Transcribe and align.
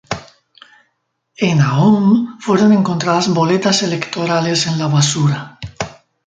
En 1.37 1.61
ahome 1.61 2.37
fueron 2.39 2.73
encontradas 2.73 3.27
boletas 3.31 3.83
electorales 3.83 4.65
en 4.65 4.79
la 4.79 4.87
basura. 4.87 5.59